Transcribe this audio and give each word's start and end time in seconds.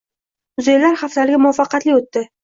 Muzeylar 0.61 0.95
haftaligi 1.01 1.39
muvaffaqiyatli 1.43 1.93
o‘tdi 1.99 2.25